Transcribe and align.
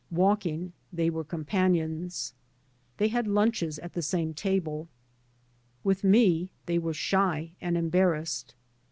Walking 0.09 0.73
they 0.91 1.11
were 1.11 1.23
companions. 1.23 2.33
They 2.97 3.09
had 3.09 3.27
lunches 3.27 3.77
at 3.77 3.93
the 3.93 4.01
same 4.01 4.33
table. 4.33 4.87
With 5.83 6.03
me 6.03 6.49
they 6.65 6.79
were 6.79 6.95
shy 6.95 7.51
and 7.61 7.77
embarrassed. 7.77 8.55